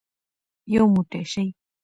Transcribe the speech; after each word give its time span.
یو 0.73 0.83
موټی 0.93 1.23
شئ. 1.31 1.47